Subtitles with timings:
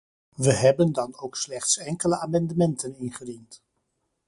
[0.35, 3.61] We hebben dan ook slechts enkele amendementen ingediend.